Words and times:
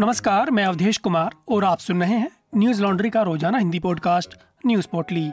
नमस्कार, 0.00 0.50
मैं 0.50 0.64
अवधेश 0.64 0.96
कुमार 0.96 1.30
और 1.48 1.64
आप 1.64 1.78
सुन 1.78 2.00
रहे 2.00 2.18
हैं 2.18 2.30
न्यूज़ 2.56 2.82
लॉन्ड्री 2.82 3.10
का 3.10 3.22
रोज़ाना 3.22 3.58
हिंदी 3.58 3.78
पॉडकास्ट, 3.78 4.34
न्यूज़ 4.66 4.88
पोर्टली। 4.92 5.28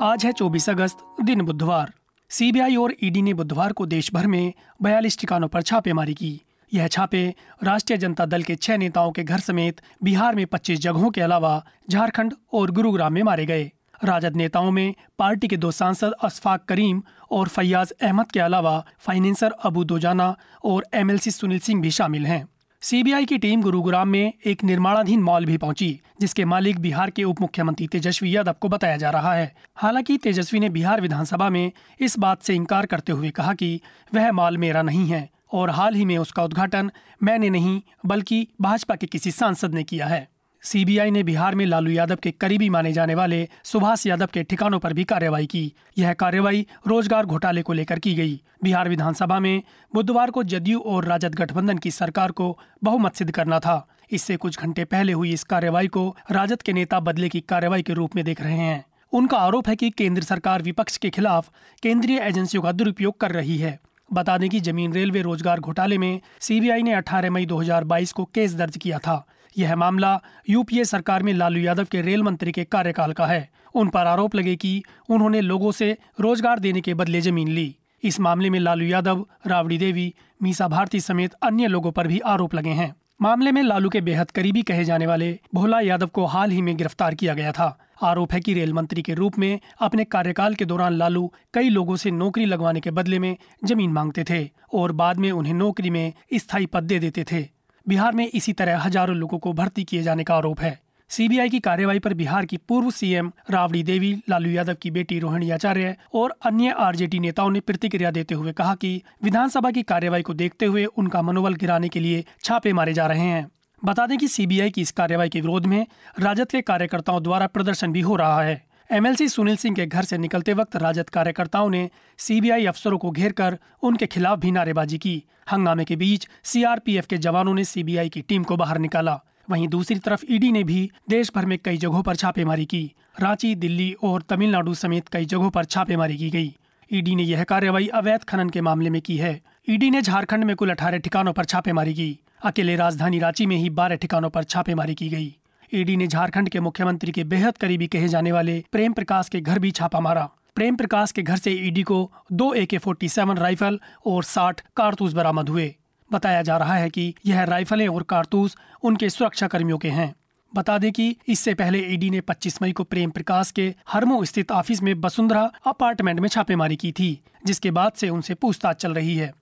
आज 0.00 0.26
है 0.26 0.32
24 0.32 0.70
अगस्त, 0.70 0.98
दिन 1.22 1.40
बुधवार। 1.40 1.92
सीबीआई 2.28 2.76
और 2.76 2.94
ईडी 3.02 3.22
ने 3.22 3.34
बुधवार 3.34 3.72
को 3.72 3.86
देश 3.86 4.14
भर 4.14 4.26
में 4.26 4.52
बयालीस 4.82 5.18
ठिकानों 5.18 5.48
पर 5.48 5.62
छापेमारी 5.62 6.14
की। 6.14 6.40
यह 6.74 6.88
छापे 6.88 7.34
राष्ट्रीय 7.62 7.98
जनता 7.98 8.26
दल 8.26 8.42
के 8.42 8.56
छह 8.56 8.76
नेताओं 8.76 9.12
के 9.12 9.24
घर 9.24 9.38
समेत 9.38 9.80
बिहार 10.02 10.34
में 10.34 10.46
25 10.46 10.80
जगहों 10.80 11.10
के 11.10 11.20
अलावा 11.20 11.64
झारखंड 11.90 12.34
और 12.52 12.70
गुरुग्राम 12.70 13.12
में 13.12 13.22
मारे 13.22 13.46
गए। 13.46 13.72
राजद 14.04 14.36
नेताओं 14.36 14.70
में 14.70 14.94
पार्टी 15.18 15.48
के 15.48 15.56
दो 15.56 15.70
सांसद 15.70 16.12
अशफाक 16.12 16.64
करीम 16.64 17.02
और 17.30 17.48
फैयाज 17.48 17.90
अहमद 17.90 18.32
के 18.32 18.40
अलावा 18.40 18.84
फाइनेंसर 18.98 19.50
अबू 19.50 19.84
दोजाना 19.84 20.36
और 20.64 20.86
एमएलसी 20.94 21.30
सुनील 21.30 21.58
सिंह 21.58 21.82
भी 21.82 21.90
शामिल 21.90 22.26
हैं। 22.26 22.48
सीबीआई 22.82 23.24
की 23.24 23.38
टीम 23.38 23.62
गुरुग्राम 23.62 24.08
में 24.08 24.32
एक 24.46 24.62
निर्माणाधीन 24.64 25.22
मॉल 25.22 25.44
भी 25.44 25.56
पहुँची, 25.56 26.00
जिसके 26.20 26.44
मालिक 26.44 26.78
बिहार 26.78 27.10
के 27.10 27.24
उप 27.24 27.40
मुख्यमंत्री 27.40 27.86
तेजस्वी 27.86 28.36
यादव 28.36 28.54
को 28.60 28.68
बताया 28.68 28.96
जा 28.96 29.10
रहा 29.10 29.34
है। 29.34 29.54
हालाँकि 29.76 30.16
तेजस्वी 30.16 30.60
ने 30.60 30.68
बिहार 30.68 31.00
विधानसभा 31.00 31.48
में 31.48 31.72
इस 32.00 32.18
बात 32.18 32.42
से 32.42 32.54
इनकार 32.54 32.86
करते 32.86 33.12
हुए 33.12 33.30
कहा 33.30 33.54
कि 33.54 33.80
वह 34.14 34.32
मॉल 34.32 34.58
मेरा 34.58 34.82
नहीं 34.82 35.06
है, 35.06 35.28
और 35.52 35.70
हाल 35.70 35.94
ही 35.94 36.04
में 36.04 36.18
उसका 36.18 36.44
उद्घाटन 36.44 36.90
मैंने 37.22 37.50
नहीं, 37.50 37.80
बल्कि 38.06 38.48
भाजपा 38.60 38.94
के 38.94 39.06
किसी 39.06 39.30
सांसद 39.30 39.74
ने 39.74 39.84
किया 39.84 40.06
है। 40.06 40.28
सीबीआई 40.64 41.10
ने 41.10 41.22
बिहार 41.22 41.54
में 41.54 41.64
लालू 41.66 41.90
यादव 41.90 42.16
के 42.16 42.30
करीबी 42.30 42.68
माने 42.68 42.92
जाने 42.92 43.14
वाले 43.14 43.48
सुभाष 43.64 44.06
यादव 44.06 44.28
के 44.34 44.42
ठिकानों 44.42 44.78
पर 44.78 44.92
भी 44.92 45.04
कार्रवाई 45.04 45.46
की। 45.46 45.72
यह 45.98 46.12
कार्रवाई 46.12 46.66
रोज़गार 46.86 47.26
घोटाले 47.26 47.62
को 47.62 47.72
लेकर 47.72 47.98
की 47.98 48.14
गई। 48.14 48.40
बिहार 48.62 48.88
विधानसभा 48.88 49.38
में 49.40 49.62
बुधवार 49.94 50.30
को 50.30 50.42
जदयू 50.42 50.80
और 50.80 51.04
राजद 51.04 51.34
गठबंधन 51.34 51.78
की 51.78 51.90
सरकार 51.90 52.30
को 52.30 52.58
बहुमत 52.84 53.14
सिद्ध 53.14 53.30
करना 53.30 53.58
था। 53.58 53.86
इससे 54.12 54.36
कुछ 54.36 54.58
घंटे 54.58 54.84
पहले 54.84 55.12
हुई 55.12 55.32
इस 55.32 55.44
कार्रवाई 55.44 55.88
को 55.88 56.16
राजद 56.30 56.62
के 56.62 56.72
नेता 56.72 57.00
बदले 57.00 57.28
की 57.28 57.40
कार्रवाई 57.40 57.82
के 57.82 57.92
रूप 57.92 58.16
में 58.16 58.24
देख 58.24 58.40
रहे 58.40 58.58
हैं। 58.58 58.84
उनका 59.12 59.38
आरोप 59.38 59.68
है 59.68 59.76
कि 59.76 59.90
केंद्र 59.90 60.22
सरकार 60.22 60.62
विपक्ष 60.62 60.96
के 60.96 61.10
खिलाफ 61.10 61.50
केंद्रीय 61.82 62.18
एजेंसियों 62.18 62.62
का 62.62 62.72
दुरुपयोग 62.72 63.20
कर 63.20 63.32
रही 63.32 63.56
है। 63.56 63.78
बता 64.12 64.38
दें 64.38 64.48
कि 64.50 64.60
ज़मीन 64.60 64.92
रेलवे 64.92 65.22
रोज़गार 65.22 65.60
घोटाले 65.60 65.98
में 65.98 66.20
सीबीआई 66.40 66.82
ने 66.82 66.94
18 66.94 67.30
मई 67.30 67.46
2022 67.46 68.12
को 68.12 68.24
केस 68.24 68.54
दर्ज 68.54 68.76
किया 68.76 68.98
था। 68.98 69.24
यह 69.58 69.74
मामला 69.76 70.20
यूपीए 70.50 70.84
सरकार 70.84 71.22
में 71.22 71.32
लालू 71.34 71.60
यादव 71.60 71.84
के 71.84 72.00
रेल 72.00 72.22
मंत्री 72.22 72.52
के 72.52 72.64
कार्यकाल 72.64 73.12
का 73.12 73.26
है। 73.26 73.48
उन 73.74 73.88
पर 73.88 74.06
आरोप 74.06 74.34
लगे 74.34 74.54
कि 74.56 74.82
उन्होंने 75.08 75.40
लोगों 75.40 75.72
से 75.72 75.96
रोज़गार 76.20 76.58
देने 76.58 76.80
के 76.80 76.94
बदले 76.94 77.20
ज़मीन 77.20 77.48
ली। 77.48 77.74
इस 78.02 78.20
मामले 78.20 78.50
में 78.50 78.58
लालू 78.60 78.84
यादव, 78.84 79.26
रावड़ी 79.46 79.78
देवी, 79.78 80.12
मीसा 80.42 80.68
भारती 80.68 81.00
समेत 81.00 81.32
अन्य 81.42 81.66
लोगों 81.66 81.92
पर 81.92 82.06
भी 82.06 82.18
आरोप 82.26 82.54
लगे 82.54 82.70
हैं। 82.70 82.94
मामले 83.22 83.52
में 83.52 83.62
लालू 83.62 83.88
के 83.88 84.00
बेहद 84.00 84.30
करीबी 84.30 84.62
कहे 84.62 84.84
जाने 84.84 85.06
वाले 85.06 85.38
भोला 85.54 85.80
यादव 85.80 86.06
को 86.06 86.24
हाल 86.26 86.50
ही 86.50 86.62
में 86.62 86.76
गिरफ़्तार 86.76 87.14
किया 87.14 87.34
गया 87.34 87.52
था। 87.52 87.78
आरोप 88.02 88.32
है 88.32 88.40
कि 88.40 88.54
रेल 88.54 88.72
मंत्री 88.72 89.02
के 89.02 89.14
रूप 89.14 89.38
में 89.38 89.58
अपने 89.80 90.04
कार्यकाल 90.04 90.54
के 90.54 90.64
दौरान 90.64 90.92
लालू 90.92 91.26
कई 91.54 91.68
लोगों 91.68 91.96
से 91.96 92.10
नौकरी 92.10 92.44
लगवाने 92.44 92.80
के 92.80 92.90
बदले 92.90 93.18
में 93.18 93.36
ज़मीन 93.64 93.92
मांगते 93.92 94.24
थे 94.30 94.48
और 94.74 94.92
बाद 94.92 95.18
में 95.18 95.30
उन्हें 95.32 95.54
नौकरी 95.54 95.90
में 95.90 96.12
स्थायी 96.34 96.66
पद 96.66 96.82
दे 96.82 96.98
देते 96.98 97.24
थे। 97.32 97.46
बिहार 97.88 98.12
में 98.12 98.26
इसी 98.26 98.52
तरह 98.52 98.78
हज़ारों 98.78 99.16
लोगों 99.16 99.38
को 99.38 99.52
भर्ती 99.52 99.84
किए 99.84 100.02
जाने 100.02 100.24
का 100.24 100.34
आरोप 100.34 100.60
है। 100.60 100.78
सीबीआई 101.10 101.48
की 101.48 101.58
कार्यवाही 101.60 101.98
पर 101.98 102.14
बिहार 102.14 102.46
की 102.46 102.56
पूर्व 102.58 102.90
सीएम 102.90 103.30
राबड़ी 103.50 103.82
देवी, 103.82 104.12
लालू 104.30 104.50
यादव 104.50 104.74
की 104.74 104.90
बेटी 104.90 105.18
रोहिणी 105.18 105.50
आचार्य 105.50 105.94
और 106.14 106.34
अन्य 106.44 106.74
आरजेडी 106.78 107.18
नेताओं 107.18 107.50
ने 107.50 107.60
प्रतिक्रिया 107.60 108.10
देते 108.10 108.34
हुए 108.34 108.52
कहा 108.52 108.74
कि 108.74 109.02
विधानसभा 109.24 109.70
की 109.70 109.82
कार्यवाही 109.84 110.22
को 110.22 110.34
देखते 110.34 110.66
हुए 110.66 110.84
उनका 110.84 111.22
मनोबल 111.22 111.54
गिराने 111.54 111.88
के 111.88 112.00
लिए 112.00 112.24
छापे 112.44 112.72
मारे 112.72 112.92
जा 112.92 113.06
रहे 113.06 113.20
हैं। 113.20 113.46
बता 113.82 114.06
दें 114.06 114.16
कि 114.18 114.28
सीबीआई 114.28 114.70
की 114.70 114.80
इस 114.80 114.90
कार्यवाही 114.92 115.30
के 115.30 115.40
विरोध 115.40 115.66
में 115.66 115.86
राजद 116.20 116.50
के 116.50 116.60
कार्यकर्ताओं 116.62 117.22
द्वारा 117.22 117.46
प्रदर्शन 117.46 117.92
भी 117.92 118.00
हो 118.00 118.16
रहा 118.16 118.42
है। 118.42 118.62
एमएलसी 118.90 119.28
सुनील 119.28 119.56
सिंह 119.56 119.74
के 119.76 119.84
घर 119.86 120.04
से 120.04 120.18
निकलते 120.18 120.52
वक्त 120.52 120.76
राजद 120.76 121.08
कार्यकर्ताओं 121.08 121.70
ने 121.70 121.88
सीबीआई 122.18 122.66
अफसरों 122.66 122.98
को 122.98 123.10
घेर 123.10 123.32
कर 123.32 123.58
उनके 123.82 124.06
खिलाफ 124.06 124.38
भी 124.38 124.50
नारेबाजी 124.50 124.98
की। 124.98 125.22
हंगामे 125.52 125.84
के 125.84 125.96
बीच 125.96 126.26
सीआरपीएफ 126.44 127.06
के 127.06 127.18
जवानों 127.18 127.54
ने 127.54 127.64
सीबीआई 127.64 128.08
की 128.08 128.20
टीम 128.20 128.44
को 128.44 128.56
बाहर 128.56 128.78
निकाला। 128.78 129.18
वहीं 129.50 129.68
दूसरी 129.68 129.98
तरफ़ 129.98 130.24
ईडी 130.30 130.52
ने 130.52 130.62
भी 130.64 130.90
देश 131.10 131.30
भर 131.34 131.46
में 131.46 131.58
कई 131.64 131.76
जगहों 131.76 132.02
पर 132.02 132.16
छापेमारी 132.16 132.64
की। 132.64 132.92
रांची, 133.20 133.54
दिल्ली 133.54 133.92
और 134.02 134.22
तमिलनाडु 134.22 134.74
समेत 134.74 135.08
कई 135.08 135.24
जगहों 135.24 135.50
पर 135.50 135.64
छापेमारी 135.64 136.16
की 136.16 136.30
गई। 136.30 136.54
ईडी 136.90 137.14
ने 137.14 137.22
यह 137.22 137.44
कार्रवाई 137.44 137.86
अवैध 137.86 138.24
खनन 138.24 138.50
के 138.50 138.60
मामले 138.60 138.90
में 138.90 139.00
की 139.02 139.16
है। 139.16 139.40
ईडी 139.68 139.90
ने 139.90 140.02
झारखंड 140.02 140.44
में 140.44 140.54
कुल 140.56 140.70
अठारह 140.70 140.98
ठिकानों 140.98 141.32
पर 141.32 141.44
छापेमारी 141.44 141.94
की। 141.94 142.18
अकेले 142.44 142.76
राजधानी 142.76 143.18
रांची 143.18 143.46
में 143.46 143.56
ही 143.56 143.70
बारह 143.70 143.96
ठिकानों 143.96 144.30
पर 144.30 144.44
छापेमारी 144.44 144.94
की 144.94 145.08
गई। 145.08 145.34
ईडी 145.74 145.96
ने 145.96 146.06
झारखंड 146.06 146.48
के 146.48 146.60
मुख्यमंत्री 146.60 147.12
के 147.12 147.24
बेहद 147.24 147.56
करीबी 147.56 147.86
कहे 147.86 148.08
जाने 148.08 148.32
वाले 148.32 148.64
प्रेम 148.72 148.92
प्रकाश 148.92 149.28
के 149.28 149.40
घर 149.40 149.58
भी 149.58 149.70
छापा 149.70 150.00
मारा। 150.00 150.28
प्रेम 150.54 150.76
प्रकाश 150.76 151.12
के 151.12 151.22
घर 151.22 151.36
से 151.36 151.50
ईडी 151.50 151.82
को 151.82 152.10
दो 152.32 152.52
ए 152.54 152.66
के 152.66 152.78
फोर्टी 152.78 153.08
सेवन 153.08 153.36
राइफल 153.36 153.80
और 154.06 154.24
साठ 154.24 154.60
कारतूस 154.76 155.12
बरामद 155.12 155.48
हुए। 155.48 155.74
बताया 156.12 156.42
जा 156.42 156.56
रहा 156.56 156.74
है 156.74 156.90
कि 156.90 157.14
यह 157.26 157.42
राइफलें 157.44 157.88
और 157.88 158.02
कारतूस 158.02 158.56
उनके 158.82 159.10
सुरक्षा 159.10 159.46
कर्मियों 159.46 159.78
के 159.78 159.88
हैं। 159.88 160.14
बता 160.54 160.78
दें 160.78 160.92
कि 160.92 161.16
इससे 161.28 161.54
पहले 161.54 161.78
ईडी 161.78 162.10
ने 162.10 162.20
25 162.20 162.62
मई 162.62 162.72
को 162.72 162.84
प्रेम 162.84 163.10
प्रकाश 163.10 163.50
के 163.50 163.74
हरमो 163.88 164.24
स्थित 164.24 164.52
ऑफ़िस 164.52 164.82
में 164.82 164.94
वसुंधरा 164.94 165.50
अपार्टमेंट 165.66 166.20
में 166.20 166.28
छापेमारी 166.28 166.76
की 166.76 166.92
थी, 166.92 167.20
जिसके 167.46 167.70
बाद 167.70 167.92
से 167.92 168.08
उनसे 168.08 168.34
पूछताछ 168.34 168.76
चल 168.76 168.94
रही 168.94 169.16
है। 169.16 169.32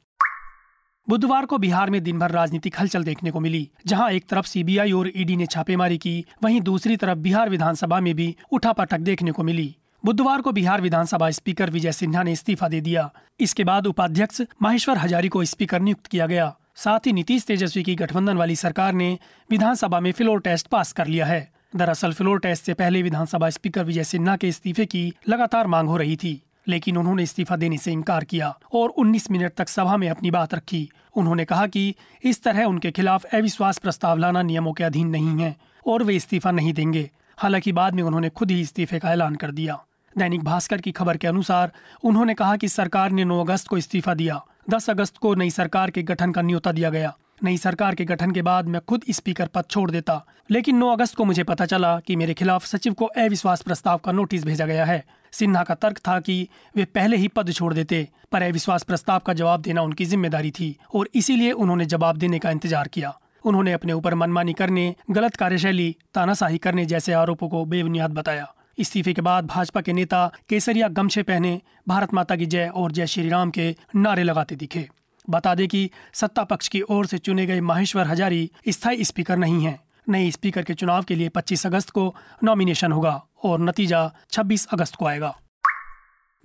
बुधवार 1.08 1.46
को 1.46 1.58
बिहार 1.58 1.90
में 1.90 2.02
दिन 2.02 2.18
भर 2.18 2.30
राजनीतिक 2.30 2.80
हलचल 2.80 3.04
देखने 3.04 3.30
को 3.30 3.40
मिली, 3.40 3.68
जहाँ 3.86 4.10
एक 4.10 4.24
तरफ़ 4.28 4.46
सीबीआई 4.46 4.92
और 4.92 5.10
ईडी 5.16 5.36
ने 5.36 5.46
छापेमारी 5.46 5.98
की, 5.98 6.24
वहीं 6.44 6.60
दूसरी 6.60 6.96
तरफ़ 6.96 7.18
बिहार 7.18 7.50
विधानसभा 7.50 8.00
में 8.00 8.14
भी 8.14 8.36
उठापटक 8.52 8.98
देखने 8.98 9.32
को 9.32 9.42
मिली। 9.42 9.76
बुधवार 10.04 10.40
को 10.40 10.52
बिहार 10.52 10.80
विधानसभा 10.80 11.30
स्पीकर 11.30 11.70
विजय 11.70 11.92
सिन्हा 11.92 12.22
ने 12.22 12.32
इस्तीफा 12.32 12.68
दे 12.68 12.80
दिया। 12.80 13.10
इसके 13.40 13.64
बाद 13.64 13.86
उपाध्यक्ष 13.86 14.40
माहेश्वर 14.62 14.98
हजारी 14.98 15.28
को 15.28 15.44
स्पीकर 15.44 15.80
नियुक्त 15.80 16.06
किया 16.06 16.26
गया। 16.26 16.56
साथ 16.76 17.06
ही 17.06 17.12
नीतीश 17.12 17.44
तेजस्वी 17.44 17.82
की 17.82 17.94
गठबंधन 17.94 18.36
वाली 18.36 18.56
सरकार 18.56 18.92
ने 18.92 19.18
विधानसभा 19.50 20.00
में 20.00 20.12
फ्लोर 20.12 20.40
टेस्ट 20.40 20.66
पास 20.66 20.92
कर 20.92 21.06
लिया 21.06 21.26
है। 21.26 21.52
दरअसल 21.76 22.12
फ्लोर 22.12 22.38
टेस्ट 22.38 22.64
से 22.64 22.74
पहले 22.74 23.02
विधानसभा 23.02 23.50
स्पीकर 23.50 23.84
विजय 23.84 24.04
सिन्हा 24.04 24.36
के 24.36 24.48
इस्तीफे 24.48 24.86
की 24.86 25.12
लगातार 25.28 25.66
मांग 25.66 25.88
हो 25.88 25.96
रही 25.96 26.16
थी। 26.16 26.42
लेकिन 26.68 26.96
उन्होंने 26.96 27.22
इस्तीफा 27.22 27.56
देने 27.56 27.78
से 27.78 27.92
इनकार 27.92 28.24
किया 28.24 28.58
और 28.74 28.88
19 28.88 29.30
मिनट 29.30 29.52
तक 29.54 29.68
सभा 29.68 29.96
में 29.96 30.08
अपनी 30.08 30.30
बात 30.30 30.54
रखी। 30.54 30.90
उन्होंने 31.16 31.44
कहा 31.44 31.66
कि 31.66 31.94
इस 32.24 32.42
तरह 32.42 32.64
उनके 32.64 32.90
खिलाफ 32.90 33.24
अविश्वास 33.24 33.78
प्रस्ताव 33.78 34.18
लाना 34.18 34.42
नियमों 34.42 34.72
के 34.72 34.84
अधीन 34.84 35.08
नहीं 35.08 35.38
है 35.38 35.56
और 35.86 36.02
वे 36.02 36.16
इस्तीफा 36.16 36.50
नहीं 36.50 36.72
देंगे। 36.72 37.10
हालाँकि 37.38 37.72
बाद 37.72 37.94
में 37.94 38.02
उन्होंने 38.02 38.28
खुद 38.28 38.50
ही 38.50 38.60
इस्तीफे 38.60 38.98
का 38.98 39.12
ऐलान 39.12 39.34
कर 39.34 39.50
दिया। 39.50 39.84
दैनिक 40.18 40.44
भास्कर 40.44 40.80
की 40.80 40.92
खबर 40.92 41.16
के 41.16 41.26
अनुसार 41.26 41.72
उन्होंने 42.04 42.34
कहा 42.34 42.56
कि 42.56 42.68
सरकार 42.68 43.10
ने 43.10 43.24
9 43.24 43.40
अगस्त 43.40 43.68
को 43.68 43.78
इस्तीफा 43.78 44.14
दिया। 44.14 44.44
10 44.70 44.90
अगस्त 44.90 45.16
को 45.16 45.34
नई 45.34 45.50
सरकार 45.50 45.90
के 45.90 46.02
गठन 46.02 46.32
का 46.32 46.42
न्योता 46.42 46.72
दिया 46.72 46.90
गया। 46.90 47.16
नई 47.42 47.56
सरकार 47.56 47.94
के 47.94 48.04
गठन 48.04 48.30
के 48.30 48.42
बाद 48.42 48.68
मैं 48.68 48.80
खुद 48.88 49.04
स्पीकर 49.10 49.46
पद 49.46 49.64
छोड़ 49.70 49.90
देता। 49.90 50.24
लेकिन 50.50 50.76
9 50.76 50.90
अगस्त 50.92 51.14
को 51.14 51.24
मुझे 51.24 51.44
पता 51.44 51.66
चला 51.66 51.98
कि 52.00 52.16
मेरे 52.16 52.34
खिलाफ 52.34 52.66
सचिव 52.66 52.92
को 52.92 53.04
अविश्वास 53.06 53.62
प्रस्ताव 53.62 53.98
का 53.98 54.12
नोटिस 54.12 54.44
भेजा 54.44 54.66
गया 54.66 54.84
है। 54.84 55.04
सिन्हा 55.32 55.62
का 55.64 55.74
तर्क 55.74 55.98
था 55.98 56.18
कि 56.20 56.48
वे 56.76 56.84
पहले 56.84 57.16
ही 57.16 57.28
पद 57.28 57.52
छोड़ 57.52 57.72
देते, 57.74 58.08
पर 58.32 58.42
अविश्वास 58.42 58.82
प्रस्ताव 58.82 59.18
का 59.18 59.32
जवाब 59.32 59.62
देना 59.62 59.82
उनकी 59.82 60.04
ज़िम्मेदारी 60.04 60.50
थी 60.50 60.76
और 60.94 61.08
इसीलिए 61.14 61.52
उन्होंने 61.52 61.86
जवाब 61.86 62.16
देने 62.16 62.38
का 62.38 62.50
इंतज़ार 62.50 62.88
किया। 62.88 63.14
उन्होंने 63.44 63.72
अपने 63.72 63.92
ऊपर 63.92 64.14
मनमानी 64.14 64.52
करने, 64.52 64.94
गलत 65.10 65.36
कार्यशैली, 65.36 65.94
तानाशाही 66.14 66.58
करने 66.58 66.84
जैसे 66.86 67.12
आरोपों 67.12 67.48
को 67.48 67.64
बेबुनियाद 67.64 68.10
बताया। 68.10 68.52
इस्तीफे 68.78 69.12
के 69.12 69.22
बाद 69.22 69.46
भाजपा 69.46 69.80
के 69.80 69.92
नेता 69.92 70.26
केसरिया 70.48 70.88
गमछे 70.88 71.22
पहने, 71.22 71.60
भारत 71.88 72.14
माता 72.14 72.36
की 72.36 72.46
जय 72.46 72.70
और 72.74 72.92
जय 72.92 73.06
श्री 73.06 73.28
राम 73.28 73.50
के 73.50 73.74
नारे 73.96 74.22
लगाते 74.22 74.56
दिखे। 74.56 74.88
बता 75.30 75.54
दें 75.54 75.68
कि 75.68 75.90
सत्ता 76.14 76.44
पक्ष 76.44 76.68
की 76.68 76.80
ओर 76.80 77.06
से 77.06 77.18
चुने 77.18 77.46
गए 77.46 77.60
माहेश्वर 77.60 78.06
हजारी 78.06 78.50
स्थायी 78.68 79.04
स्पीकर 79.04 79.36
नहीं 79.36 79.64
हैं। 79.64 79.80
नए 80.08 80.30
स्पीकर 80.30 80.62
के 80.62 80.74
चुनाव 80.74 81.02
के 81.02 81.14
लिए 81.14 81.28
25 81.28 81.66
अगस्त 81.66 81.90
को 81.90 82.16
नॉमिनेशन 82.44 82.92
होगा 82.92 83.24
और 83.44 83.60
नतीजा 83.60 84.12
26 84.30 84.66
अगस्त 84.66 84.94
को 84.94 85.06
आएगा। 85.06 85.38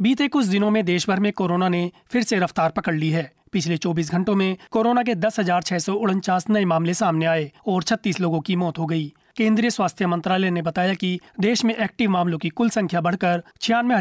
बीते 0.01 0.27
कुछ 0.27 0.45
दिनों 0.45 0.71
में 0.71 0.85
देश 0.85 1.09
भर 1.09 1.19
में 1.19 1.33
कोरोना 1.33 1.69
ने 1.69 1.91
फिर 2.07 2.23
से 2.23 2.39
रफ्तार 2.39 2.69
पकड़ 2.69 2.95
ली 2.95 3.09
है। 3.09 3.33
पिछले 3.51 3.77
24 3.77 4.11
घंटों 4.11 4.35
में 4.35 4.57
कोरोना 4.71 5.03
के 5.03 5.15
दस 5.15 5.39
नए 6.49 6.65
मामले 6.65 6.93
सामने 6.93 7.25
आए 7.25 7.51
और 7.67 7.83
36 7.83 8.19
लोगों 8.19 8.41
की 8.41 8.55
मौत 8.55 8.79
हो 8.79 8.85
गई। 8.85 9.13
केंद्रीय 9.35 9.69
स्वास्थ्य 9.69 10.07
मंत्रालय 10.07 10.49
ने 10.49 10.61
बताया 10.61 10.93
कि 10.93 11.19
देश 11.39 11.65
में 11.65 11.75
एक्टिव 11.75 12.09
मामलों 12.09 12.37
की 12.37 12.49
कुल 12.49 12.69
संख्या 12.69 13.01
बढ़कर 13.01 13.43
छियानवे 13.61 13.95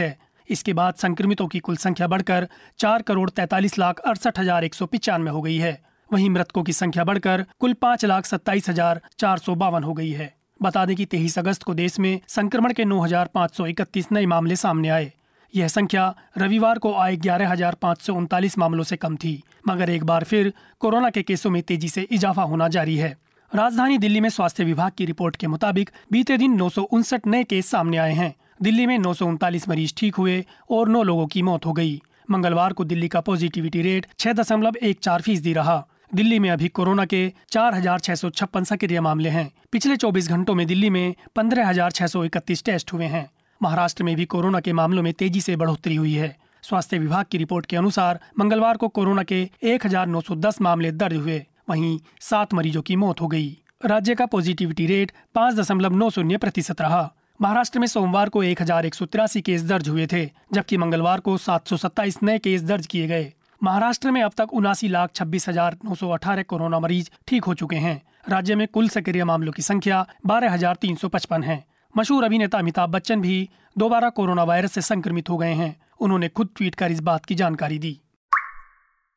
है। 0.00 0.25
इसके 0.48 0.72
बाद 0.72 0.94
संक्रमितों 0.94 1.46
की 1.46 1.58
कुल 1.58 1.76
संख्या 1.78 2.06
बढ़कर 2.06 2.48
चार 2.78 3.02
करोड़ 3.02 3.28
तैतालीस 3.30 3.78
लाख 3.78 3.98
अड़सठ 4.00 4.38
हज़ार 4.38 4.64
एक 4.64 4.74
सौ 4.74 4.86
पिचानवे 4.86 5.30
हो 5.30 5.42
गई 5.42 5.56
है। 5.56 5.78
वहीं 6.10 6.30
मृतकों 6.30 6.62
की 6.62 6.72
संख्या 6.72 7.04
बढ़कर 7.04 7.44
कुल 7.60 7.72
पाँच 7.74 8.04
लाख 8.04 8.26
सत्ताईस 8.26 8.68
हज़ार 8.68 9.00
चार 9.18 9.38
सौ 9.38 9.54
बावन 9.54 9.82
हो 9.82 9.94
गई 9.94 10.10
है। 10.12 10.34
बता 10.60 10.84
दें 10.86 10.94
कि 10.96 11.04
तेईस 11.06 11.38
अगस्त 11.38 11.62
को 11.62 11.74
देश 11.74 11.98
में 12.00 12.20
संक्रमण 12.28 12.72
के 12.72 12.84
नौ 12.84 13.00
हज़ार 13.00 13.30
पाँच 13.34 13.54
सौ 13.54 13.66
इकतीस 13.66 14.12
नए 14.12 14.26
मामले 14.26 14.56
सामने 14.56 14.88
आए। 14.88 15.12
यह 15.54 15.68
संख्या 15.68 16.14
रविवार 16.38 16.78
को 16.78 16.92
आए 16.94 17.16
ग्यारह 17.16 17.50
हज़ार 17.50 17.74
पाँच 17.74 18.00
सौ 18.02 18.14
उनतालीस 18.14 18.56
मामलों 18.58 18.84
से 18.84 18.96
कम 18.96 19.16
थी, 19.16 19.42
मगर 19.68 19.90
एक 19.90 20.04
बार 20.04 20.24
फिर 20.24 20.52
कोरोना 20.80 21.10
के 21.10 21.22
केसों 21.22 21.50
में 21.50 21.62
तेज़ी 21.62 21.88
से 21.88 22.02
इजाफा 22.02 22.42
होना 22.42 22.68
जारी 22.68 22.96
है। 22.96 23.16
राजधानी 23.52 23.98
दिल्ली 23.98 24.20
में 24.20 24.28
स्वास्थ्य 24.28 24.64
विभाग 24.64 24.92
की 24.92 25.04
रिपोर्ट 25.04 25.36
के 25.36 25.46
मुताबिक 25.46 25.90
बीते 26.12 26.36
दिन 26.36 26.56
नौ 26.56 26.68
सौ 26.68 26.82
उनसठ 26.82 27.26
नए 27.26 27.44
केस 27.44 27.66
सामने 27.66 27.96
आए 27.96 28.12
हैं। 28.12 28.34
दिल्ली 28.60 28.86
में 28.86 28.98
नौ 28.98 29.12
सौ 29.14 29.26
उनतालीस 29.26 29.68
मरीज़ 29.68 29.92
ठीक 29.96 30.14
हुए 30.14 30.44
और 30.70 30.88
नौ 30.88 31.02
लोगों 31.02 31.26
की 31.26 31.42
मौत 31.42 31.66
हो 31.66 31.72
गई। 31.72 32.00
मंगलवार 32.30 32.72
को 32.72 32.84
दिल्ली 32.84 33.08
का 33.08 33.20
पॉजिटिविटी 33.20 33.82
रेट 33.82 34.06
छह 34.18 34.32
दशमलव 34.32 34.76
एक 34.82 34.98
चार 35.00 35.22
फ़ीसदी 35.22 35.52
रहा। 35.52 35.84
दिल्ली 36.14 36.38
में 36.38 36.48
अभी 36.50 36.68
कोरोना 36.68 37.04
के 37.04 37.20
चार 37.50 37.74
हज़ार 37.74 38.00
छह 38.00 38.14
सौ 38.14 38.30
छप्पन 38.30 38.64
सक्रिय 38.64 39.00
मामले 39.00 39.28
हैं। 39.28 39.50
पिछले 39.72 39.96
24 39.96 40.28
घंटों 40.28 40.54
में 40.54 40.66
दिल्ली 40.66 40.90
में 40.90 41.14
पंद्रह 41.36 41.68
हज़ार 41.68 41.90
छह 41.90 42.06
सौ 42.06 42.24
इकतीस 42.24 42.64
टेस्ट 42.64 42.92
हुए 42.92 43.04
हैं। 43.04 43.28
महाराष्ट्र 43.60 44.04
में 44.04 44.14
भी 44.16 44.24
कोरोना 44.24 44.60
के 44.60 44.72
मामलों 44.72 45.02
में 45.02 45.12
तेज़ी 45.12 45.40
से 45.40 45.56
बढ़ोतरी 45.56 45.96
हुई 45.96 46.14
है। 46.14 46.36
स्वास्थ्य 46.62 46.98
विभाग 46.98 47.26
की 47.30 47.38
रिपोर्ट 47.38 47.66
के 47.66 47.76
अनुसार 47.76 48.20
मंगलवार 48.38 48.76
को 48.76 48.88
कोरोना 48.88 49.22
के 49.22 49.42
1910 49.64 50.60
मामले 50.60 50.92
दर्ज 50.92 51.16
हुए। 51.16 51.44
वहीं 51.68 51.98
सात 52.20 52.54
मरीजों 52.54 52.82
की 52.82 52.96
मौत 52.96 53.20
हो 53.20 53.28
गई। 53.28 53.56
राज्य 53.84 54.14
का 54.14 54.26
पॉजिटिविटी 54.26 54.86
रेट 54.86 55.12
पाँच 55.34 55.54
दशमलव 55.54 55.94
नौ 55.94 56.10
शून्य 56.10 56.36
प्रतिशत 56.36 56.80
रहा। 56.80 57.10
महाराष्ट्र 57.40 57.78
में 57.78 57.86
सोमवार 57.86 58.28
को 58.28 58.42
एक 58.42 58.60
हज़ार 58.62 58.86
एक 58.86 58.94
सौ 58.94 59.06
तिरासी 59.06 59.40
केस 59.40 59.62
दर्ज 59.62 59.88
हुए 59.88 60.06
थे, 60.06 60.24
जबकि 60.52 60.76
मंगलवार 60.76 61.20
को 61.20 61.36
सात 61.38 61.68
सौ 61.68 61.76
सत्ताईस 61.76 62.18
नए 62.22 62.38
केस 62.38 62.62
दर्ज 62.62 62.86
किए 62.86 63.06
गए। 63.06 63.32
महाराष्ट्र 63.60 64.10
में 64.10 64.22
अब 64.22 64.32
तक 64.36 64.52
उनासी 64.54 64.88
लाख 64.88 65.10
छब्बीस 65.14 65.48
हज़ार 65.48 65.76
नौ 65.84 65.94
सौ 65.94 66.08
अठारह 66.10 66.42
कोरोना 66.42 66.78
मरीज़ 66.80 67.10
ठीक 67.28 67.44
हो 67.44 67.54
चुके 67.54 67.76
हैं। 67.76 68.00
राज्य 68.28 68.54
में 68.54 68.66
कुल 68.68 68.88
सक्रिय 68.88 69.24
मामलों 69.24 69.52
की 69.52 69.62
संख्या 69.62 70.04
बारह 70.26 70.52
हज़ार 70.52 70.76
तीन 70.76 70.96
सौ 70.96 71.08
पचपन 71.08 71.42
है। 71.42 71.64
मशहूर 71.94 72.24
अभिनेता 72.24 72.58
अमिताभ 72.58 72.90
बच्चन 72.90 73.20
भी 73.20 73.48
दोबारा 73.76 74.08
कोरोना 74.10 74.44
वायरस 74.44 74.72
से 74.72 74.80
संक्रमित 74.82 75.28
हो 75.30 75.36
गए 75.36 75.52
हैं। 75.52 75.74
उन्होंने 76.00 76.28
खुद 76.28 76.48
ट्वीट 76.56 76.74
कर 76.74 76.92
इस 76.92 77.00
बात 77.02 77.24
की 77.24 77.34
जानकारी 77.34 77.78
दी। 77.78 77.98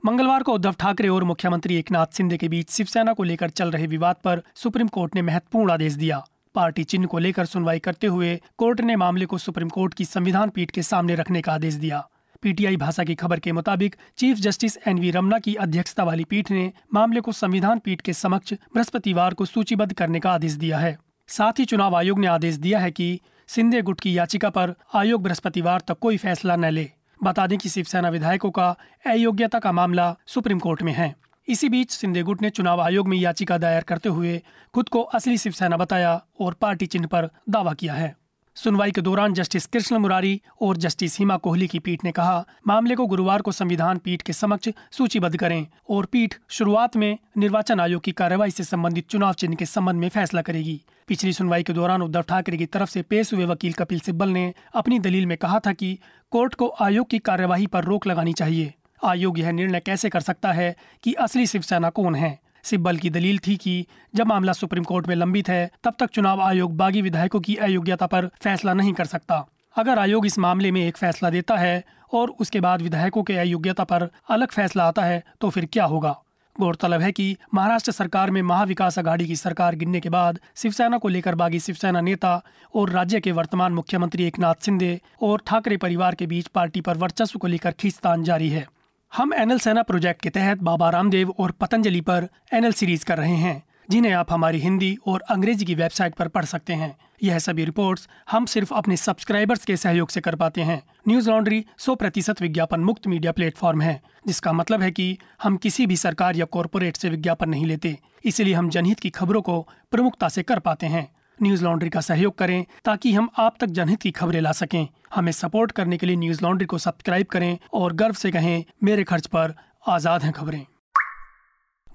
मंगलवार 0.04 0.44
को 0.44 0.54
उद्धव 0.54 0.76
ठाकरे 0.80 1.08
और 1.10 1.24
मुख्यमंत्री 1.24 1.76
एकनाथ 1.76 2.18
शिंदे 2.18 2.38
के 2.38 2.48
बीच 2.48 2.70
शिवसेना 2.72 3.14
को 3.14 3.24
लेकर 3.24 3.50
चल 3.52 3.72
रहे 3.72 3.88
विवाद 3.88 4.16
पर 4.24 4.42
सुप्रीम 4.56 4.88
कोर्ट 4.90 5.16
ने 5.16 5.22
महत्वपूर्ण 5.22 5.72
आदेश 5.72 5.94
दिया। 5.96 6.22
पार्टी 6.56 6.84
चिन्ह 6.84 7.08
को 7.08 7.18
लेकर 7.18 7.46
सुनवाई 7.46 7.80
करते 7.80 8.08
हुए 8.08 8.42
कोर्ट 8.58 8.82
ने 8.82 8.96
मामले 8.96 9.26
को 9.26 9.38
सुप्रीम 9.38 9.70
कोर्ट 9.70 9.94
की 9.94 10.06
संविधान 10.06 10.50
पीठ 10.50 10.72
के 10.72 10.82
सामने 10.82 11.16
रखने 11.16 11.42
का 11.42 11.54
आदेश 11.54 11.74
दिया। 11.74 12.08
पीटीआई 12.42 12.78
भाषा 12.78 13.04
की 13.04 13.16
खबर 13.16 13.40
के 13.40 13.52
मुताबिक 13.52 13.96
chief 14.18 14.38
justice 14.38 14.78
N 14.88 15.00
V 15.00 15.12
Ramana 15.12 15.40
की 15.40 15.56
अध्यक्षता 15.56 16.04
वाली 16.04 16.24
पीठ 16.24 16.52
ने 16.52 16.72
मामले 16.94 17.22
को 17.22 17.32
संविधान 17.32 17.80
पीठ 17.80 18.02
के 18.02 18.14
समक्ष 18.14 18.54
बृहस्पतिवार 18.54 19.34
को 19.34 19.46
सूचीबद्ध 19.46 19.94
करने 19.94 20.20
का 20.20 20.32
आदेश 20.32 20.54
दिया 20.54 20.78
है। 20.78 20.98
साथ 21.28 21.60
ही 21.60 21.66
चुनाव 21.66 21.96
आयोग 21.96 22.20
ने 22.20 22.28
आदेश 22.28 22.56
दिया 22.56 22.80
है 22.80 22.92
कि 22.92 23.20
सिंधे 23.48 23.82
गुट 23.82 24.00
की 24.00 24.18
याचिका 24.18 24.50
पर 24.50 24.74
आयोग 24.96 25.24
बृहस्पतिवार 25.24 25.82
तक 25.82 26.00
कोई 26.00 26.18
फैसला 26.18 26.56
न 26.56 26.66
ले। 26.66 26.90
बता 27.24 27.48
दें 27.48 27.58
कि 27.58 27.70
शिवसेना 27.70 28.10
विधायकों 28.10 28.52
का 28.52 28.76
अयोग्यता 29.06 29.60
का 29.60 29.72
मामला 29.72 30.16
सुप्रीम 30.28 30.60
कोर्ट 30.60 30.82
में 30.82 30.94
है। 30.94 31.16
इसी 31.50 31.70
बीच 31.70 31.92
सिंधे 31.92 32.22
गुट 32.24 32.42
ने 32.42 32.50
चुनाव 32.50 32.82
आयोग 32.82 33.08
में 33.08 33.18
याचिका 33.18 33.58
दायर 33.58 33.84
करते 33.84 34.10
हुए 34.10 34.42
खुद 34.74 34.90
को 34.90 35.02
असली 35.02 35.38
शिवसेना 35.38 35.78
बताया 35.78 36.22
और 36.40 36.54
पार्टी 36.54 36.86
चिन्ह 36.86 37.08
पर 37.08 37.30
दावा 37.50 37.74
किया 37.74 37.94
है। 37.94 38.16
सुनवाई 38.56 38.92
के 38.92 39.02
दौरान 39.02 39.34
जस्टिस 39.34 39.66
कृष्ण 39.66 39.98
मुरारी 39.98 40.42
और 40.62 40.78
जस्टिस 40.78 41.18
हिमा 41.20 41.38
कोहली 41.38 41.68
की 41.68 41.80
पीठ 41.80 42.04
ने 42.04 42.12
कहा, 42.12 42.46
मामले 42.68 42.96
को 42.96 43.06
गुरुवार 43.06 43.42
को 43.42 43.52
संविधान 43.52 43.98
पीठ 43.98 44.22
के 44.22 44.34
समक्ष 44.34 44.70
सूचीबद्ध 44.92 45.38
करें 45.38 45.68
और 45.90 46.06
पीठ 46.06 46.36
शुरुआत 46.50 46.96
में 46.96 47.18
निर्वाचन 47.38 47.80
आयोग 47.80 48.04
की 48.04 48.12
कार्रवाई 48.12 48.52
से 48.52 48.64
संबंधित 48.64 49.08
चुनाव 49.08 49.34
चिन्ह 49.34 49.56
के 49.56 49.66
संबंध 49.66 50.00
में 50.00 50.10
फैसला 50.10 50.42
करेगी। 50.42 50.82
पिछली 51.08 51.34
सुनवाई 51.34 51.64
के 51.64 51.74
दौरान 51.74 52.02
उद्धव 52.02 52.22
ठाकरे 52.22 52.58
की 52.58 52.66
तरफ़ 52.66 52.90
से 52.90 53.02
पेश 53.02 53.34
हुए 53.34 53.46
वकील 53.46 53.74
कपिल 53.74 54.00
सिब्बल 54.00 54.30
ने 54.30 54.54
अपनी 54.76 55.00
दलील 55.00 55.26
में 55.26 55.38
कहा 55.38 55.60
था 55.60 55.74
कि 55.74 55.98
कोर्ट 56.32 56.54
को 56.54 56.74
आयोग 56.82 57.10
की 57.10 57.20
कार्यवाही 57.20 57.68
पर 57.68 57.84
रोक 57.84 58.08
लगानी 58.08 58.34
चाहिए। 58.34 58.74
आयोग 59.04 59.40
यह 59.40 59.52
निर्णय 59.52 59.80
कैसे 59.80 60.10
कर 60.10 60.20
सकता 60.20 60.52
है 60.52 60.76
कि 61.04 61.14
असली 61.14 61.48
शिवसेना 61.48 61.90
कौन 61.90 62.16
है? 62.16 62.38
सिब्बल 62.64 62.98
की 62.98 63.10
दलील 63.10 63.40
थी 63.40 63.56
कि 63.58 63.86
जब 64.16 64.28
मामला 64.28 64.54
सुप्रीम 64.54 64.84
कोर्ट 64.84 65.08
में 65.08 65.16
लंबित 65.16 65.50
है, 65.50 65.70
तब 65.84 65.96
तक 66.00 66.10
चुनाव 66.10 66.42
आयोग 66.42 66.76
बागी 66.78 67.02
विधायकों 67.02 67.40
की 67.40 67.56
अयोग्यता 67.56 68.08
पर 68.08 68.30
फैसला 68.42 68.74
नहीं 68.74 68.94
कर 68.94 69.06
सकता। 69.06 69.46
अगर 69.76 70.00
आयोग 70.00 70.26
इस 70.26 70.40
मामले 70.40 70.72
में 70.72 70.82
एक 70.88 70.98
फैसला 70.98 71.30
देता 71.30 71.58
है 71.58 71.84
और 72.14 72.30
उसके 72.30 72.60
बाद 72.60 72.82
विधायकों 72.82 73.24
के 73.24 73.34
अयोग्यता 73.34 73.84
पर 73.84 74.10
अलग 74.30 74.52
फैसला 74.52 74.84
आता 74.84 75.02
है 75.02 75.24
तो 75.42 75.50
फिर 75.50 75.66
क्या 75.66 75.86
होगा? 75.86 76.20
गौरतलब 76.60 77.02
है 77.02 77.12
कि 77.12 77.38
महाराष्ट्र 77.54 77.92
सरकार 77.92 78.32
में 78.32 78.42
महाविकास 78.42 79.00
अघाड़ी 79.00 79.28
की 79.28 79.36
सरकार 79.36 79.76
गिरने 79.76 80.00
के 80.00 80.10
बाद 80.10 80.40
शिवसेना 80.56 80.98
को 80.98 81.08
लेकर 81.08 81.36
बागी 81.36 81.60
शिवसेना 81.60 82.02
नेता 82.02 82.42
और 82.76 82.90
राज्य 82.90 83.20
के 83.20 83.32
वर्तमान 83.32 83.74
मुख्यमंत्री 83.74 84.24
एकनाथ 84.24 84.66
शिंदे 84.66 85.00
और 85.22 85.42
ठाकरे 85.48 85.78
परिवार 85.78 86.16
के 86.16 86.28
बीच 86.28 86.48
पार्टी 86.48 86.82
पर 86.82 86.98
वर्चस्व 86.98 87.40
को 87.40 87.48
लेकर 87.48 87.72
खींचतान 87.72 88.24
जारी 88.24 88.50
है। 88.50 88.68
हम 89.12 89.34
एनएल 89.34 89.60
सेना 89.60 89.82
प्रोजेक्ट 89.84 90.22
के 90.22 90.30
तहत 90.30 90.58
बाबा 90.58 90.90
रामदेव 90.90 91.30
और 91.40 91.52
पतंजलि 91.52 92.02
पर 92.02 92.28
एनएल 92.54 92.72
सीरीज़ 92.72 93.06
कर 93.06 93.18
रहे 93.18 93.36
हैं, 93.36 93.64
जिन्हें 93.90 94.12
आप 94.14 94.32
हमारी 94.32 94.60
हिंदी 94.60 94.98
और 95.08 95.22
अंग्रेज़ी 95.30 95.66
की 95.66 95.76
वेबसाइट 95.76 96.16
पर 96.16 96.28
पढ़ 96.28 96.46
सकते 96.46 96.74
हैं। 96.74 96.96
यह 97.24 97.40
सभी 97.40 97.66
रिपोर्ट्स 97.66 98.08
हम 98.32 98.46
सिर्फ़ 98.46 98.74
अपने 98.74 98.98
सब्सक्राइबर्स 98.98 99.66
के 99.66 99.78
सहयोग 99.78 100.10
से 100.10 100.22
कर 100.22 100.36
पाते 100.36 100.62
हैं। 100.62 100.82
न्यूज़ 101.08 101.30
लॉन्ड्री 101.30 101.64
सौ 101.78 101.96
प्रतिशत 101.96 102.42
विज्ञापन 102.42 102.80
मुक्त 102.80 103.08
मीडिया 103.08 103.32
प्लेटफॉर्म 103.32 103.82
है, 103.82 104.02
जिसका 104.28 104.54
मतलब 104.54 104.82
है 104.82 104.92
कि 104.92 105.18
हम 105.44 105.58
किसी 105.58 105.88
भी 105.88 105.98
सरकार 105.98 106.36
या 106.36 106.46
कॉरपोरेट 106.48 106.98
से 106.98 107.10
विज्ञापन 107.10 107.50
नहीं 107.50 107.66
लेते, 107.66 107.98
इसलिए 108.26 108.54
हम 108.54 108.70
जनहित 108.70 109.00
की 109.00 109.10
खबरों 109.10 109.42
को 109.42 109.62
प्रमुखता 109.92 110.30
से 110.30 110.44
कर 110.44 110.60
पाते 110.60 110.88
हैं। 110.88 111.08
न्यूज़ 111.44 111.64
लॉन्ड्री 111.64 111.90
का 111.90 112.02
सहयोग 112.02 112.38
करें 112.38 112.66
ताकि 112.86 113.14
हम 113.14 113.30
आप 113.38 113.56
तक 113.60 113.68
जनहित 113.68 114.02
की 114.02 114.12
खबरें 114.12 114.42
ला 114.42 114.52
सकें। 114.52 114.88
हमें 115.16 115.32
सपोर्ट 115.32 115.72
करने 115.72 115.98
के 115.98 116.06
लिए 116.06 116.16
न्यूज़ 116.16 116.44
लॉन्ड्री 116.44 116.66
को 116.66 116.78
सब्सक्राइब 116.78 117.28
करें 117.28 117.58
और 117.74 117.94
गर्व 117.94 118.14
से 118.14 118.32
कहें, 118.32 118.64
मेरे 118.84 119.04
खर्च 119.04 119.28
पर 119.28 119.54
आज़ाद 119.88 120.24
हैं 120.24 120.34
खबरें। 120.34 120.66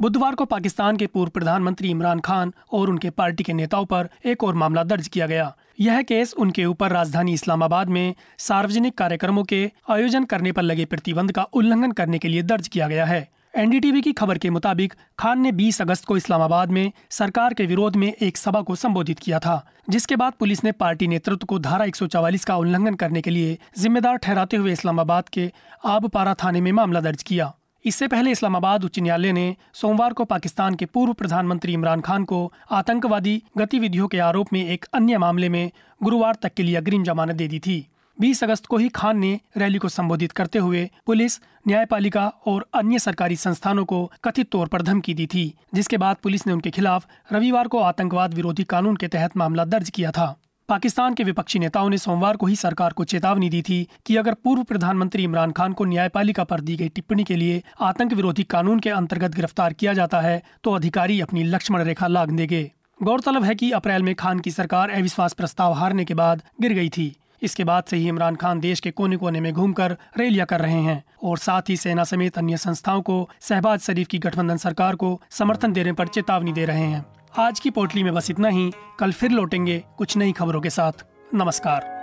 बुधवार 0.01 0.35
को 0.35 0.45
पाकिस्तान 0.45 0.97
के 0.97 1.07
पूर्व 1.07 1.31
प्रधानमंत्री 1.31 1.89
इमरान 1.89 2.21
खान 2.21 2.53
और 2.73 2.91
उनके 2.91 3.11
पार्टी 3.11 3.45
के 3.45 3.53
नेताओं 3.53 3.85
पर 3.85 4.09
एक 4.25 4.45
और 4.45 4.55
मामला 4.55 4.83
दर्ज 4.85 5.09
किया 5.09 5.27
गया। 5.27 5.55
यह 5.81 6.03
केस 6.03 6.33
उनके 6.35 6.65
ऊपर 6.65 6.91
राजधानी 6.91 7.33
इस्लामाबाद 7.33 7.89
में 7.89 8.15
सार्वजनिक 8.39 8.97
कार्यक्रमों 8.99 9.45
के 9.45 9.71
आयोजन 9.91 10.25
करने 10.25 10.53
पर 10.53 10.63
लगे 10.63 10.85
प्रतिबंध 10.85 11.33
का 11.33 11.43
उल्लंघन 11.43 11.93
करने 11.93 12.19
के 12.19 12.29
लिए 12.29 12.43
दर्ज 12.43 12.69
किया 12.69 12.89
गया 12.89 13.05
है। 13.05 13.29
एनडीटीवी 13.57 14.01
की 14.03 14.13
खबर 14.13 14.39
के 14.39 14.51
मुताबिक, 14.51 14.95
खान 15.19 15.41
ने 15.41 15.53
20 15.53 15.81
अगस्त 15.83 16.05
को 16.05 16.17
इस्लामाबाद 16.17 16.71
में 16.71 16.93
सरकार 17.11 17.55
के 17.55 17.67
विरोध 17.67 17.97
में 17.97 18.13
एक 18.13 18.37
सभा 18.37 18.61
को 18.61 18.75
संबोधित 18.75 19.19
किया 19.19 19.39
था, 19.39 19.67
जिसके 19.91 20.17
बाद 20.17 20.33
पुलिस 20.33 20.65
ने 20.65 20.73
पार्टी 20.73 21.07
नेतृत्व 21.09 21.47
को 21.47 21.59
धारा 21.59 21.85
144 21.85 22.45
का 22.45 22.57
उल्लंघन 22.57 22.95
करने 22.95 23.21
के 23.21 23.31
लिए 23.31 23.59
जिम्मेदार 23.79 24.17
ठहराते 24.17 24.57
हुए 24.57 24.73
इस्लामाबाद 24.73 25.29
के 25.29 25.53
आबपारा 25.85 26.35
थाने 26.35 26.61
में 26.61 26.73
मामला 26.73 27.01
दर्ज 27.01 27.23
किया। 27.23 27.53
इससे 27.85 28.09
पहले 28.09 28.31
इस्लामाबाद 28.31 28.85
उच्च 28.85 28.99
न्यायालय 28.99 29.33
ने 29.33 29.57
सोमवार 29.75 30.13
को 30.13 30.25
पाकिस्तान 30.25 30.75
के 30.75 30.87
पूर्व 30.87 31.13
प्रधानमंत्री 31.13 31.73
इमरान 31.73 32.01
खान 32.01 32.25
को 32.25 32.53
आतंकवादी 32.71 33.43
गतिविधियों 33.59 34.09
के 34.09 34.19
आरोप 34.19 34.53
में 34.53 34.65
एक 34.67 34.85
अन्य 34.95 35.19
मामले 35.19 35.49
में 35.49 35.71
गुरुवार 36.03 36.35
तक 36.43 36.55
के 36.55 36.63
लिए 36.63 36.77
अग्रिम 36.77 37.05
जमानत 37.05 37.35
दे 37.35 37.49
दी 37.49 37.59
थी। 37.59 37.87
20 38.19 38.43
अगस्त 38.45 38.67
को 38.67 38.77
ही 38.77 38.89
खान 38.89 39.19
ने 39.19 39.39
रैली 39.57 39.79
को 39.79 39.89
संबोधित 39.89 40.33
करते 40.33 40.59
हुए 40.59 40.89
पुलिस, 41.07 41.39
न्यायपालिका 41.69 42.27
और 42.47 42.67
अन्य 42.75 42.99
सरकारी 42.99 43.37
संस्थानों 43.37 43.85
को 43.85 44.05
कथित 44.25 44.51
तौर 44.51 44.69
पर 44.69 44.83
धमकी 44.83 45.15
दी 45.15 45.27
थी, 45.27 45.55
जिसके 45.75 45.97
बाद 45.97 46.17
पुलिस 46.17 46.47
ने 46.47 46.53
उनके 46.53 46.71
खिलाफ 46.71 47.07
रविवार 47.33 47.69
को 47.69 47.79
आतंकवाद 47.79 48.35
विरोधी 48.35 48.65
कानून 48.65 48.97
के 48.97 49.09
तहत 49.09 49.37
मामला 49.37 49.65
दर्ज 49.65 49.91
किया 49.91 50.11
था। 50.11 50.35
पाकिस्तान 50.69 51.15
के 51.15 51.25
विपक्षी 51.25 51.59
नेताओं 51.59 51.89
ने 51.91 51.99
सोमवार 51.99 52.37
को 52.37 52.47
ही 52.47 52.57
सरकार 52.57 52.93
को 52.93 53.05
चेतावनी 53.05 53.49
दी 53.51 53.63
थी 53.63 53.87
कि 54.07 54.17
अगर 54.17 54.35
पूर्व 54.35 54.63
प्रधानमंत्री 54.63 55.25
इमरान 55.25 55.51
खान 55.53 55.73
को 55.73 55.85
न्यायपालिका 55.85 56.45
पर 56.45 56.61
दी 56.61 56.77
गई 56.77 56.89
टिप्पणी 56.89 57.25
के 57.25 57.37
लिए 57.37 57.63
आतंक 57.81 58.13
विरोधी 58.13 58.43
कानून 58.43 58.81
के 58.81 58.91
अंतर्गत 58.91 59.35
गिरफ़्तार 59.35 59.73
किया 59.73 59.93
जाता 59.93 60.21
है 60.21 60.43
तो 60.65 60.73
अधिकारी 60.73 61.21
अपनी 61.21 61.43
लक्ष्मण 61.43 61.83
रेखा 61.83 62.07
लाग 62.07 62.31
देंगे। 62.31 62.71
गौरतलब 63.03 63.45
है 63.45 63.55
कि 63.55 63.71
अप्रैल 63.71 64.03
में 64.03 64.15
खान 64.15 64.41
की 64.41 64.51
सरकार 64.51 64.91
अविश्वास 64.91 65.33
प्रस्ताव 65.33 65.73
हारने 65.73 66.05
के 66.05 66.15
बाद 66.15 66.43
गिर 66.61 66.73
गई 66.73 66.89
थी। 66.89 67.15
इसके 67.43 67.65
बाद 67.65 67.85
से 67.85 67.97
ही 67.97 68.09
इमरान 68.09 68.37
खान 68.37 68.61
देश 68.61 68.81
के 68.81 68.91
कोने 68.91 69.17
कोने 69.17 69.41
में 69.41 69.53
घूमकर 69.53 69.97
रैलियाँ 70.19 70.47
कर 70.47 70.61
रहे 70.61 70.81
हैं 70.81 71.05
और 71.23 71.39
साथ 71.39 71.63
ही 71.69 71.77
सेना 71.77 72.05
समेत 72.05 72.39
अन्य 72.39 72.57
संस्थाओं 72.57 73.03
को 73.03 73.31
सहबाज 73.41 73.81
शरीफ 73.81 74.07
की 74.07 74.19
गठबंधन 74.19 74.57
सरकार 74.57 74.95
को 74.95 75.23
समर्थन 75.31 75.73
देने 75.73 75.93
पर 75.93 76.09
चेतावनी 76.09 76.53
दे 76.53 76.65
रहे 76.65 76.85
हैं। 76.85 77.07
आज 77.39 77.61
की 77.61 77.71
पोटली 77.71 78.03
में 78.03 78.15
बस 78.15 78.31
इतना 78.31 78.49
ही। 78.49 78.73
कल 78.99 79.13
फिर 79.13 79.31
लौटेंगे 79.31 79.85
कुछ 79.99 80.17
नई 80.17 80.33
खबरों 80.33 80.61
के 80.61 80.71
साथ। 80.71 80.93
नमस्कार। 81.35 81.95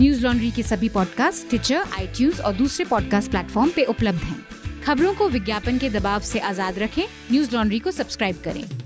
न्यूज़ 0.00 0.22
लॉन्ड्री 0.22 0.50
के 0.50 0.62
सभी 0.62 0.88
पॉडकास्ट 0.88 1.48
ट्विटर 1.48 1.76
आई 1.76 2.30
और 2.44 2.52
दूसरे 2.52 2.84
पॉडकास्ट 2.84 3.30
प्लेटफॉर्म 3.30 3.70
पे 3.70 3.84
उपलब्ध 3.84 4.18
हैं। 4.18 4.46
खबरों 4.82 5.14
को 5.14 5.28
विज्ञापन 5.28 5.78
के 5.78 5.90
दबाव 5.90 6.20
से 6.20 6.38
आज़ाद 6.38 6.78
रखें। 6.78 7.02
न्यूज़ 7.32 7.56
लॉन्ड्री 7.56 7.78
को 7.78 7.90
सब्सक्राइब 7.90 8.36
करें। 8.44 8.85